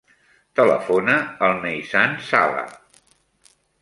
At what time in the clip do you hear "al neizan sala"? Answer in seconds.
1.49-2.65